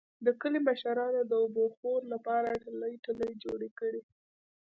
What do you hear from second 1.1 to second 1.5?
د